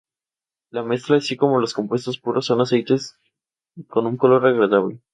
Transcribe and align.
La 0.71 0.81
mezcla, 0.81 1.17
así 1.17 1.37
como 1.37 1.59
los 1.61 1.75
compuestos 1.75 2.17
puros, 2.17 2.47
son 2.47 2.59
aceites 2.59 3.19
con 3.87 4.07
un 4.07 4.17
olor 4.19 4.47
agradable. 4.47 4.99